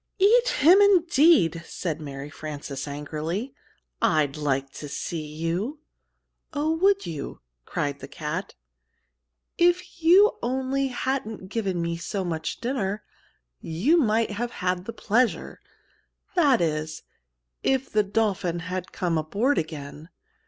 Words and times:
"Eat 0.17 0.47
him, 0.49 0.81
indeed!" 0.81 1.61
said 1.63 2.01
Mary 2.01 2.31
Frances, 2.31 2.87
angrily. 2.87 3.53
"I'd 4.01 4.35
like 4.35 4.71
to 4.71 4.89
see 4.89 5.23
you!" 5.23 5.77
"Oh, 6.53 6.71
would 6.77 7.05
you?" 7.05 7.41
cried 7.67 7.99
the 7.99 8.07
cat. 8.07 8.55
"If 9.59 10.01
you 10.03 10.39
only 10.41 10.87
hadn't 10.87 11.49
given 11.49 11.79
me 11.83 11.97
so 11.97 12.23
much 12.25 12.59
dinner, 12.61 13.03
you 13.59 13.95
might 13.97 14.31
have 14.31 14.53
had 14.53 14.85
the 14.85 14.91
pleasure 14.93 15.61
that 16.33 16.61
is, 16.61 17.03
if 17.61 17.87
the 17.91 18.01
dolphin 18.01 18.57
had 18.61 18.91
come 18.91 19.19
aboard 19.19 19.59
again. 19.59 20.09